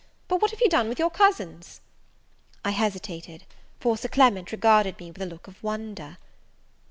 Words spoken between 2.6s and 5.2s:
I hesitated, for Sir Clement regarded me